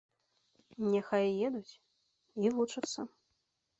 [0.93, 1.73] Няхай едуць
[2.47, 3.01] і вучацца.